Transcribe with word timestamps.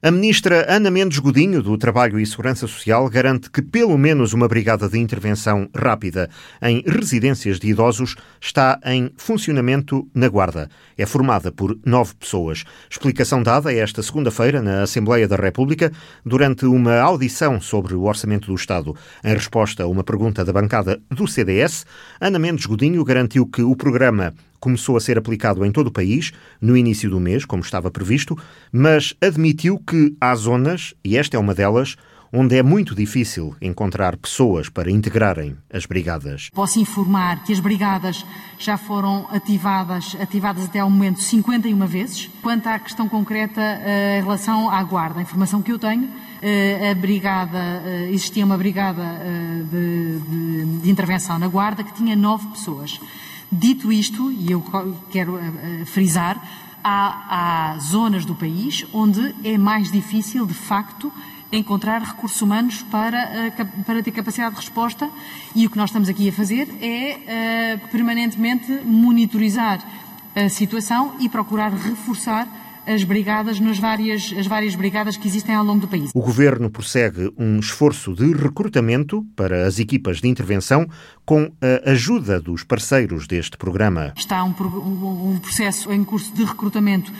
A 0.00 0.12
ministra 0.12 0.64
Ana 0.72 0.92
Mendes 0.92 1.18
Godinho, 1.18 1.60
do 1.60 1.76
Trabalho 1.76 2.20
e 2.20 2.24
Segurança 2.24 2.68
Social, 2.68 3.10
garante 3.10 3.50
que 3.50 3.60
pelo 3.60 3.98
menos 3.98 4.32
uma 4.32 4.46
brigada 4.46 4.88
de 4.88 4.96
intervenção 4.96 5.68
rápida 5.74 6.30
em 6.62 6.84
residências 6.86 7.58
de 7.58 7.66
idosos 7.66 8.14
está 8.40 8.78
em 8.84 9.10
funcionamento 9.16 10.08
na 10.14 10.28
Guarda. 10.28 10.70
É 10.96 11.04
formada 11.04 11.50
por 11.50 11.76
nove 11.84 12.14
pessoas. 12.14 12.62
Explicação 12.88 13.42
dada 13.42 13.74
esta 13.74 14.00
segunda-feira 14.00 14.62
na 14.62 14.82
Assembleia 14.82 15.26
da 15.26 15.34
República 15.34 15.90
durante 16.24 16.64
uma 16.64 17.00
audição 17.00 17.60
sobre 17.60 17.96
o 17.96 18.04
Orçamento 18.04 18.46
do 18.46 18.54
Estado. 18.54 18.94
Em 19.24 19.34
resposta 19.34 19.82
a 19.82 19.88
uma 19.88 20.04
pergunta 20.04 20.44
da 20.44 20.52
bancada 20.52 21.02
do 21.10 21.26
CDS, 21.26 21.84
Ana 22.20 22.38
Mendes 22.38 22.66
Godinho 22.66 23.02
garantiu 23.02 23.44
que 23.48 23.62
o 23.62 23.74
programa 23.74 24.32
começou 24.60 24.96
a 24.96 25.00
ser 25.00 25.18
aplicado 25.18 25.64
em 25.64 25.72
todo 25.72 25.88
o 25.88 25.92
país 25.92 26.32
no 26.60 26.76
início 26.76 27.08
do 27.10 27.20
mês, 27.20 27.44
como 27.44 27.62
estava 27.62 27.90
previsto, 27.90 28.36
mas 28.72 29.14
admitiu 29.20 29.78
que 29.78 30.16
há 30.20 30.34
zonas, 30.34 30.94
e 31.04 31.16
esta 31.16 31.36
é 31.36 31.40
uma 31.40 31.54
delas, 31.54 31.96
onde 32.32 32.56
é 32.56 32.62
muito 32.62 32.94
difícil 32.94 33.56
encontrar 33.60 34.16
pessoas 34.16 34.68
para 34.68 34.90
integrarem 34.90 35.56
as 35.72 35.86
brigadas. 35.86 36.50
Posso 36.52 36.78
informar 36.78 37.42
que 37.44 37.52
as 37.52 37.60
brigadas 37.60 38.24
já 38.58 38.76
foram 38.76 39.26
ativadas, 39.30 40.16
ativadas 40.20 40.64
até 40.64 40.80
ao 40.80 40.90
momento 40.90 41.20
51 41.20 41.86
vezes. 41.86 42.30
Quanto 42.42 42.66
à 42.66 42.78
questão 42.78 43.08
concreta 43.08 43.60
eh, 43.60 44.18
em 44.18 44.22
relação 44.22 44.70
à 44.70 44.82
guarda, 44.82 45.20
a 45.20 45.22
informação 45.22 45.62
que 45.62 45.72
eu 45.72 45.78
tenho, 45.78 46.08
eh, 46.42 46.90
a 46.90 46.94
brigada, 46.94 47.82
eh, 47.84 48.10
existia 48.10 48.44
uma 48.44 48.58
brigada 48.58 49.02
de, 49.70 50.18
de, 50.18 50.80
de 50.82 50.90
intervenção 50.90 51.38
na 51.38 51.48
guarda 51.48 51.82
que 51.82 51.94
tinha 51.94 52.14
nove 52.14 52.46
pessoas. 52.48 53.00
Dito 53.50 53.90
isto, 53.90 54.30
e 54.30 54.52
eu 54.52 54.62
quero 55.10 55.36
uh, 55.36 55.86
frisar, 55.86 56.36
há, 56.84 57.72
há 57.74 57.78
zonas 57.78 58.24
do 58.24 58.34
país 58.34 58.84
onde 58.92 59.34
é 59.42 59.56
mais 59.56 59.90
difícil, 59.90 60.44
de 60.44 60.54
facto, 60.54 61.12
encontrar 61.50 62.02
recursos 62.02 62.42
humanos 62.42 62.82
para, 62.82 63.52
uh, 63.58 63.84
para 63.84 64.02
ter 64.02 64.10
capacidade 64.10 64.54
de 64.54 64.60
resposta. 64.60 65.10
E 65.54 65.66
o 65.66 65.70
que 65.70 65.78
nós 65.78 65.88
estamos 65.88 66.08
aqui 66.08 66.28
a 66.28 66.32
fazer 66.32 66.68
é 66.80 67.78
uh, 67.82 67.88
permanentemente 67.88 68.70
monitorizar 68.84 69.80
a 70.36 70.48
situação 70.48 71.14
e 71.18 71.28
procurar 71.28 71.72
reforçar 71.72 72.46
as 72.88 73.04
brigadas 73.04 73.60
nas 73.60 73.78
várias, 73.78 74.34
as 74.36 74.46
várias 74.46 74.74
brigadas 74.74 75.16
que 75.16 75.28
existem 75.28 75.54
ao 75.54 75.62
longo 75.62 75.80
do 75.80 75.88
país. 75.88 76.10
O 76.14 76.22
Governo 76.22 76.70
prossegue 76.70 77.30
um 77.36 77.60
esforço 77.60 78.14
de 78.14 78.32
recrutamento 78.32 79.26
para 79.36 79.66
as 79.66 79.78
equipas 79.78 80.20
de 80.20 80.28
intervenção 80.28 80.86
com 81.24 81.52
a 81.60 81.90
ajuda 81.90 82.40
dos 82.40 82.64
parceiros 82.64 83.26
deste 83.26 83.58
programa. 83.58 84.14
Está 84.16 84.42
um, 84.42 84.50
um, 84.50 85.38
processo 85.38 85.92
em 85.92 86.02
curso 86.02 86.32
de 86.32 86.44
recrutamento 86.44 87.12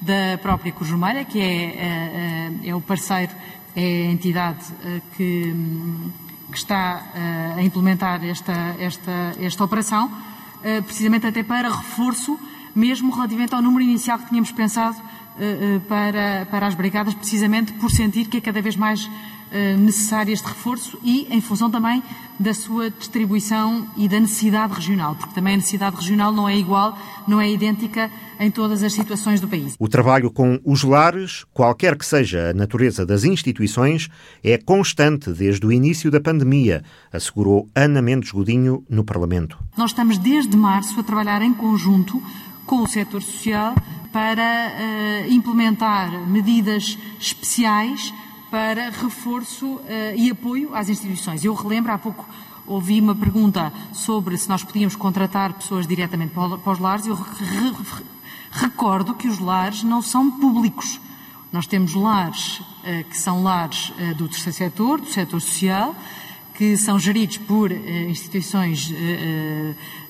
da 0.00 0.38
própria 0.40 0.70
Cruz 0.70 0.90
Vermelha, 0.90 1.24
que 1.24 1.40
é, 1.40 1.64
é, 1.64 2.68
é 2.68 2.74
o 2.74 2.80
parceiro, 2.80 3.32
é 3.74 4.06
a 4.06 4.12
entidade 4.12 4.64
eh, 4.84 5.00
que, 5.16 5.54
que 6.52 6.56
está 6.56 7.02
a 7.56 7.62
implementar 7.62 8.24
esta, 8.24 8.76
esta, 8.78 9.34
esta 9.40 9.64
operação, 9.64 10.10
precisamente 10.84 11.26
até 11.26 11.42
para 11.42 11.68
reforço, 11.68 12.38
mesmo 12.74 13.10
relativamente 13.12 13.54
ao 13.54 13.62
número 13.62 13.82
inicial 13.82 14.18
que 14.18 14.28
tínhamos 14.28 14.52
pensado 14.52 14.96
para, 15.88 16.46
para 16.50 16.66
as 16.66 16.74
brigadas, 16.74 17.14
precisamente 17.14 17.72
por 17.74 17.90
sentir 17.90 18.26
que 18.26 18.38
é 18.38 18.40
cada 18.40 18.62
vez 18.62 18.76
mais 18.76 19.08
eh, 19.52 19.76
necessário 19.76 20.32
este 20.32 20.44
reforço 20.44 20.98
e 21.04 21.28
em 21.30 21.40
função 21.40 21.70
também 21.70 22.02
da 22.38 22.52
sua 22.52 22.90
distribuição 22.90 23.86
e 23.96 24.08
da 24.08 24.18
necessidade 24.18 24.74
regional, 24.74 25.14
porque 25.14 25.34
também 25.34 25.54
a 25.54 25.56
necessidade 25.56 25.94
regional 25.96 26.32
não 26.32 26.48
é 26.48 26.56
igual, 26.56 26.98
não 27.28 27.40
é 27.40 27.48
idêntica 27.48 28.10
em 28.40 28.50
todas 28.50 28.82
as 28.82 28.92
situações 28.92 29.40
do 29.40 29.46
país. 29.46 29.76
O 29.78 29.88
trabalho 29.88 30.32
com 30.32 30.60
os 30.64 30.82
lares, 30.82 31.44
qualquer 31.54 31.96
que 31.96 32.04
seja 32.04 32.50
a 32.50 32.52
natureza 32.52 33.06
das 33.06 33.22
instituições, 33.22 34.08
é 34.42 34.58
constante 34.58 35.32
desde 35.32 35.64
o 35.64 35.70
início 35.70 36.10
da 36.10 36.20
pandemia, 36.20 36.82
assegurou 37.12 37.68
Ana 37.72 38.02
Mendes 38.02 38.32
Godinho 38.32 38.84
no 38.90 39.04
Parlamento. 39.04 39.56
Nós 39.76 39.92
estamos 39.92 40.18
desde 40.18 40.56
março 40.56 40.98
a 40.98 41.04
trabalhar 41.04 41.40
em 41.40 41.54
conjunto 41.54 42.20
com 42.66 42.82
o 42.82 42.88
setor 42.88 43.22
social 43.22 43.74
para 44.16 44.72
uh, 44.72 45.30
implementar 45.30 46.10
medidas 46.26 46.96
especiais 47.20 48.14
para 48.50 48.88
reforço 48.88 49.66
uh, 49.74 49.82
e 50.16 50.30
apoio 50.30 50.74
às 50.74 50.88
instituições. 50.88 51.44
Eu 51.44 51.52
relembro, 51.52 51.92
há 51.92 51.98
pouco 51.98 52.26
ouvi 52.66 52.98
uma 52.98 53.14
pergunta 53.14 53.70
sobre 53.92 54.38
se 54.38 54.48
nós 54.48 54.64
podíamos 54.64 54.96
contratar 54.96 55.52
pessoas 55.52 55.86
diretamente 55.86 56.32
para 56.32 56.72
os 56.72 56.78
lares. 56.78 57.06
Eu 57.06 57.14
re 57.14 58.06
recordo 58.52 59.12
que 59.12 59.28
os 59.28 59.38
lares 59.38 59.82
não 59.82 60.00
são 60.00 60.30
públicos. 60.30 60.98
Nós 61.52 61.66
temos 61.66 61.92
lares 61.92 62.60
uh, 62.60 63.04
que 63.10 63.18
são 63.18 63.42
lares 63.42 63.92
do 64.16 64.28
terceiro 64.28 64.56
setor, 64.56 64.98
do 64.98 65.10
setor 65.10 65.42
social, 65.42 65.94
que 66.54 66.74
são 66.78 66.98
geridos 66.98 67.36
por 67.36 67.70
instituições 67.70 68.90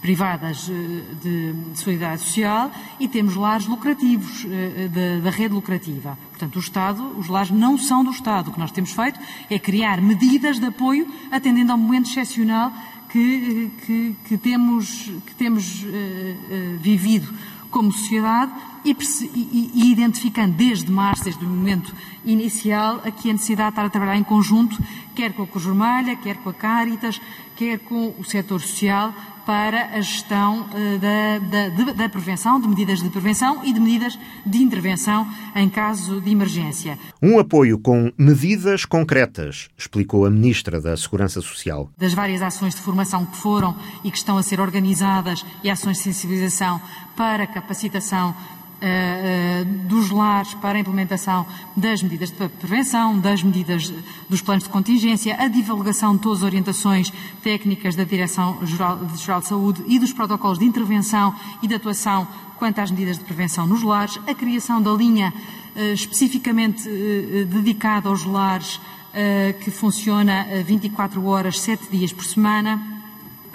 privadas 0.00 0.68
eh, 0.68 1.02
de, 1.22 1.54
solidariedade 1.74 2.22
social 2.22 2.70
e 3.00 3.08
temos 3.08 3.34
lares 3.34 3.66
lucrativos 3.66 4.46
eh, 4.48 4.88
da, 5.22 5.30
rede 5.30 5.54
lucrativa. 5.54 6.18
Portanto, 6.30 6.56
o 6.56 6.60
Estado, 6.60 7.18
os 7.18 7.28
lares 7.28 7.50
não 7.50 7.76
são 7.76 8.04
do 8.04 8.10
Estado. 8.10 8.48
O 8.48 8.52
que 8.52 8.60
nós 8.60 8.70
temos 8.70 8.92
feito 8.92 9.18
é 9.50 9.58
criar 9.58 10.00
medidas 10.00 10.58
de 10.58 10.66
apoio 10.66 11.06
atendendo 11.30 11.72
ao 11.72 11.78
momento 11.78 12.08
excepcional 12.08 12.72
que, 13.08 13.70
que, 13.84 14.16
que 14.24 14.36
temos, 14.36 15.10
que 15.26 15.34
temos 15.34 15.82
uh, 15.82 15.86
uh, 15.86 16.78
vivido 16.78 17.32
como 17.70 17.92
sociedade 17.92 18.52
e, 18.84 18.96
e, 19.34 19.70
e, 19.74 19.92
identificando 19.92 20.54
desde 20.54 20.90
março, 20.90 21.24
desde 21.24 21.44
o 21.44 21.48
momento 21.48 21.94
inicial, 22.24 23.02
aqui 23.04 23.30
a 23.30 23.32
necessidade 23.32 23.70
de 23.70 23.72
estar 23.72 23.86
a 23.86 23.90
trabalhar 23.90 24.16
em 24.16 24.24
conjunto, 24.24 24.76
quer 25.14 25.32
com 25.32 25.42
a 25.42 25.46
Cruz 25.46 25.64
Vermelha, 25.64 26.16
quer 26.16 26.36
com 26.36 26.50
a 26.50 26.54
Caritas, 26.54 27.20
quer 27.56 27.78
com 27.80 28.14
o 28.18 28.24
setor 28.24 28.60
social, 28.60 29.12
para 29.48 29.96
a 29.96 30.00
gestão 30.02 30.60
uh, 30.60 30.98
da, 30.98 31.38
da, 31.38 31.92
da, 31.94 32.08
prevenção, 32.10 32.60
de 32.60 32.68
medidas 32.68 33.02
de 33.02 33.08
prevenção 33.08 33.64
e 33.64 33.72
de 33.72 33.80
medidas 33.80 34.18
de 34.44 34.58
intervenção 34.58 35.26
em 35.56 35.70
caso 35.70 36.20
de 36.20 36.30
emergência. 36.30 36.98
Um 37.22 37.38
apoio 37.38 37.78
com 37.78 38.12
medidas 38.18 38.84
concretas, 38.84 39.70
explicou 39.74 40.26
a 40.26 40.30
Ministra 40.30 40.82
da 40.82 40.94
Segurança 40.98 41.40
Social. 41.40 41.90
Das 41.96 42.12
várias 42.12 42.42
ações 42.42 42.74
de 42.74 42.82
formação 42.82 43.24
que 43.24 43.38
foram 43.38 43.74
e 44.04 44.10
que 44.10 44.18
estão 44.18 44.36
a 44.36 44.42
ser 44.42 44.60
organizadas 44.60 45.42
e 45.64 45.70
ações 45.70 45.96
de 45.96 46.02
sensibilização 46.02 46.78
para 47.16 47.46
capacitação 47.46 48.34
dos 49.88 50.10
lares 50.10 50.54
para 50.54 50.78
a 50.78 50.80
implementação 50.80 51.44
das 51.76 52.02
medidas 52.02 52.30
de 52.30 52.48
prevenção, 52.48 53.18
das 53.18 53.42
medidas 53.42 53.92
dos 54.28 54.40
planos 54.40 54.64
de 54.64 54.70
contingência, 54.70 55.36
a 55.36 55.48
divulgação 55.48 56.14
de 56.14 56.22
todas 56.22 56.38
as 56.38 56.44
orientações 56.44 57.12
técnicas 57.42 57.96
da 57.96 58.04
Direção-Geral 58.04 58.98
de 58.98 59.46
Saúde 59.46 59.82
e 59.86 59.98
dos 59.98 60.12
protocolos 60.12 60.58
de 60.58 60.64
intervenção 60.64 61.34
e 61.60 61.66
de 61.66 61.74
atuação 61.74 62.26
quanto 62.56 62.80
às 62.80 62.90
medidas 62.90 63.18
de 63.18 63.24
prevenção 63.24 63.66
nos 63.66 63.82
lares, 63.82 64.18
a 64.26 64.34
criação 64.34 64.80
da 64.80 64.92
linha 64.92 65.32
uh, 65.74 65.92
especificamente 65.92 66.88
dedicada 67.46 68.08
aos 68.08 68.24
lares 68.24 68.80
que 69.64 69.70
funciona 69.70 70.46
24 70.64 71.24
horas, 71.24 71.58
7 71.60 71.88
dias 71.90 72.12
por 72.12 72.24
semana, 72.24 72.97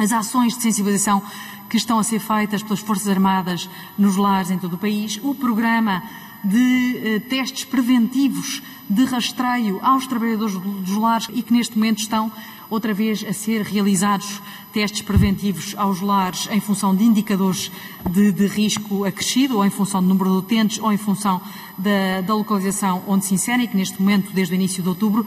as 0.03 0.11
ações 0.11 0.55
de 0.55 0.61
sensibilização 0.61 1.23
que 1.69 1.77
estão 1.77 1.97
a 1.97 2.03
ser 2.03 2.19
feitas 2.19 2.61
pelas 2.61 2.79
Forças 2.79 3.07
Armadas 3.07 3.69
nos 3.97 4.15
lares 4.17 4.51
em 4.51 4.59
todo 4.59 4.73
o 4.73 4.77
país, 4.77 5.19
o 5.23 5.33
programa 5.33 6.03
de 6.43 6.97
eh, 6.97 7.19
testes 7.19 7.63
preventivos 7.63 8.61
de 8.89 9.05
rastreio 9.05 9.79
aos 9.81 10.05
trabalhadores 10.05 10.55
dos 10.55 10.95
lares 10.97 11.27
e 11.33 11.41
que 11.41 11.53
neste 11.53 11.77
momento 11.77 11.99
estão 11.99 12.31
outra 12.69 12.93
vez 12.93 13.23
a 13.27 13.31
ser 13.33 13.61
realizados 13.61 14.41
testes 14.73 15.03
preventivos 15.03 15.75
aos 15.77 16.01
lares 16.01 16.49
em 16.51 16.59
função 16.59 16.95
de 16.95 17.03
indicadores 17.03 17.71
de, 18.09 18.31
de 18.31 18.47
risco 18.47 19.05
acrescido, 19.05 19.57
ou 19.57 19.65
em 19.65 19.69
função 19.69 20.01
do 20.01 20.07
número 20.07 20.31
de 20.31 20.37
utentes, 20.37 20.79
ou 20.79 20.91
em 20.91 20.97
função 20.97 21.39
da, 21.77 22.21
da, 22.21 22.33
localização 22.33 23.03
onde 23.07 23.25
se 23.25 23.33
inserem, 23.35 23.67
que 23.67 23.77
neste 23.77 24.01
momento, 24.01 24.33
desde 24.33 24.53
o 24.53 24.55
início 24.55 24.81
de 24.81 24.89
outubro, 24.89 25.25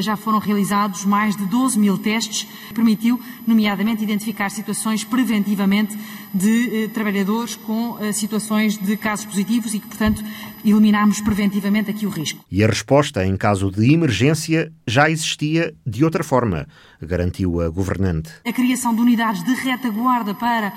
já 0.00 0.16
foram 0.16 0.38
realizados 0.38 1.04
mais 1.04 1.36
de 1.36 1.44
12 1.46 1.78
mil 1.78 1.98
testes, 1.98 2.46
que 2.68 2.74
permitiu, 2.74 3.20
nomeadamente, 3.46 4.02
identificar 4.02 4.50
situações 4.50 5.04
preventivamente 5.04 5.96
de 6.32 6.84
eh, 6.84 6.88
trabalhadores 6.88 7.56
com 7.56 7.96
eh, 8.00 8.12
situações 8.12 8.76
de 8.76 8.96
casos 8.96 9.24
positivos 9.24 9.74
e 9.74 9.78
que, 9.78 9.86
portanto, 9.86 10.22
eliminarmos 10.64 11.20
preventivamente 11.20 11.90
aqui 11.90 12.06
o 12.06 12.10
risco. 12.10 12.44
E 12.50 12.62
a 12.62 12.66
resposta 12.66 13.24
em 13.24 13.36
caso 13.36 13.70
de 13.70 13.92
emergência 13.92 14.72
já 14.86 15.08
existia 15.08 15.74
de 15.86 16.04
outra 16.04 16.22
forma, 16.22 16.66
garantiu 17.00 17.60
a 17.60 17.68
governante. 17.68 18.30
A 18.44 18.52
criação 18.52 18.94
de 18.94 19.00
unidades 19.00 19.42
de 19.42 19.54
retaguarda 19.54 20.34
para, 20.34 20.72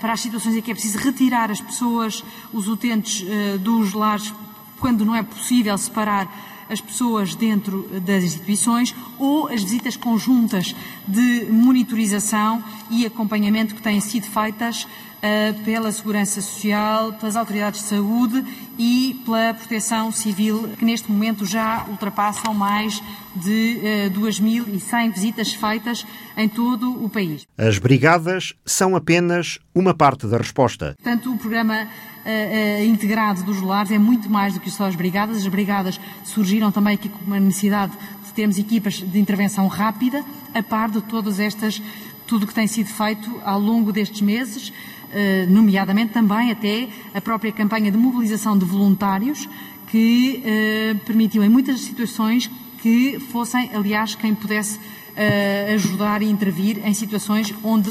para 0.00 0.12
as 0.12 0.20
situações 0.20 0.56
em 0.56 0.62
que 0.62 0.70
é 0.70 0.74
preciso 0.74 0.98
retirar 0.98 1.50
as 1.50 1.60
pessoas, 1.60 2.24
os 2.52 2.68
utentes 2.68 3.24
dos 3.60 3.92
lares 3.92 4.32
quando 4.78 5.04
não 5.04 5.14
é 5.14 5.22
possível 5.22 5.76
separar 5.76 6.26
as 6.70 6.80
pessoas 6.80 7.34
dentro 7.34 7.86
das 8.00 8.22
instituições 8.22 8.94
ou 9.18 9.48
as 9.48 9.62
visitas 9.62 9.96
conjuntas 9.96 10.74
de 11.06 11.46
monitorização 11.50 12.62
e 12.90 13.04
acompanhamento 13.04 13.74
que 13.74 13.82
têm 13.82 14.00
sido 14.00 14.26
feitas 14.26 14.86
uh, 15.20 15.64
pela 15.64 15.90
Segurança 15.92 16.40
Social, 16.40 17.12
pelas 17.14 17.36
autoridades 17.36 17.82
de 17.82 17.88
saúde 17.88 18.44
e 18.78 19.20
pela 19.24 19.54
Proteção 19.54 20.10
Civil, 20.10 20.70
que 20.78 20.84
neste 20.84 21.10
momento 21.10 21.44
já 21.44 21.84
ultrapassam 21.88 22.54
mais 22.54 23.02
de 23.36 24.08
uh, 24.14 24.20
2.100 24.20 25.12
visitas 25.12 25.52
feitas 25.52 26.06
em 26.36 26.48
todo 26.48 27.04
o 27.04 27.08
país. 27.08 27.46
As 27.56 27.78
brigadas 27.78 28.54
são 28.64 28.96
apenas 28.96 29.58
uma 29.74 29.94
parte 29.94 30.26
da 30.26 30.38
resposta. 30.38 30.94
Portanto, 30.96 31.32
o 31.32 31.38
programa 31.38 31.88
uh, 32.24 32.84
integrado 32.84 33.42
dos 33.42 33.60
lares 33.60 33.90
é 33.90 33.98
muito 33.98 34.30
mais 34.30 34.54
do 34.54 34.60
que 34.60 34.70
só 34.70 34.86
as 34.86 34.94
brigadas. 34.94 35.38
As 35.38 35.46
brigadas 35.46 36.00
surgiram 36.24 36.70
também 36.70 36.94
aqui 36.94 37.08
com 37.08 37.24
uma 37.24 37.40
necessidade 37.40 37.92
de 38.24 38.32
termos 38.32 38.58
equipas 38.58 38.94
de 38.94 39.18
intervenção 39.18 39.66
rápida, 39.66 40.24
a 40.54 40.62
par 40.62 40.90
de 40.90 41.00
todas 41.02 41.40
estas, 41.40 41.82
tudo 42.26 42.44
o 42.44 42.46
que 42.46 42.54
tem 42.54 42.66
sido 42.66 42.88
feito 42.88 43.40
ao 43.44 43.60
longo 43.60 43.92
destes 43.92 44.20
meses. 44.20 44.72
Eh, 45.12 45.44
nomeadamente 45.46 46.12
também 46.12 46.52
até 46.52 46.88
a 47.12 47.20
própria 47.20 47.50
campanha 47.50 47.90
de 47.90 47.98
mobilização 47.98 48.56
de 48.56 48.64
voluntários, 48.64 49.48
que 49.88 50.40
permitiu 51.04 51.42
em 51.42 51.48
muitas 51.48 51.80
situações 51.80 52.48
que 52.80 53.18
fossem, 53.18 53.70
aliás, 53.74 54.14
quem 54.14 54.32
pudesse 54.36 54.78
ajudar 55.74 56.22
e 56.22 56.30
intervir 56.30 56.78
em 56.86 56.94
situações 56.94 57.52
onde 57.64 57.90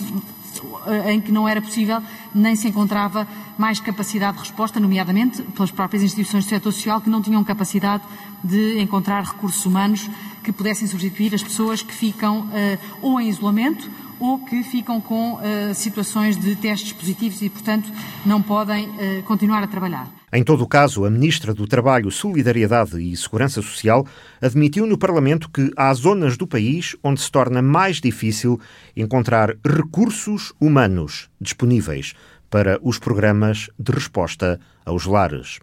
em 1.07 1.19
que 1.21 1.31
não 1.31 1.47
era 1.47 1.61
possível 1.61 2.01
nem 2.33 2.55
se 2.55 2.67
encontrava 2.67 3.27
mais 3.57 3.79
capacidade 3.79 4.37
de 4.37 4.43
resposta, 4.43 4.79
nomeadamente 4.79 5.41
pelas 5.41 5.71
próprias 5.71 6.03
instituições 6.03 6.45
do 6.45 6.49
setor 6.49 6.71
social 6.71 7.01
que 7.01 7.09
não 7.09 7.21
tinham 7.21 7.43
capacidade 7.43 8.03
de 8.43 8.79
encontrar 8.79 9.23
recursos 9.23 9.65
humanos 9.65 10.09
que 10.43 10.51
pudessem 10.51 10.87
substituir 10.87 11.33
as 11.35 11.43
pessoas 11.43 11.81
que 11.81 11.93
ficam 11.93 12.41
uh, 12.41 12.49
ou 13.01 13.19
em 13.19 13.29
isolamento 13.29 13.89
ou 14.19 14.39
que 14.39 14.63
ficam 14.63 14.99
com 14.99 15.35
uh, 15.35 15.73
situações 15.73 16.37
de 16.37 16.55
testes 16.55 16.93
positivos 16.93 17.41
e, 17.41 17.49
portanto, 17.49 17.89
não 18.25 18.41
podem 18.41 18.89
continuar 19.25 19.63
a 19.63 19.67
trabalhar. 19.67 20.18
Em 20.31 20.43
todo 20.43 20.63
o 20.63 20.67
caso, 20.67 21.05
a 21.05 21.09
Ministra 21.09 21.55
do 21.55 21.65
Trabalho, 21.65 22.11
Solidariedade 22.11 23.01
e 23.01 23.17
Segurança 23.17 23.63
Social 23.63 24.05
admitiu 24.39 24.85
no 24.85 24.97
Parlamento 24.97 25.49
que 25.49 25.71
há 25.75 25.91
zonas 25.93 26.37
do 26.37 26.45
país 26.45 26.95
onde 27.03 27.19
se 27.19 27.31
torna 27.31 27.63
mais 27.63 27.99
difícil 27.99 28.59
encontrar 28.95 29.55
recursos 29.65 30.53
humanos 30.59 31.29
disponíveis 31.41 32.13
para 32.47 32.79
os 32.83 32.99
programas 32.99 33.69
de 33.79 33.91
resposta 33.91 34.59
aos 34.85 35.05
lares. 35.05 35.59